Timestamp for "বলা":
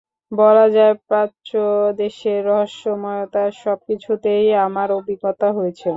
0.31-0.65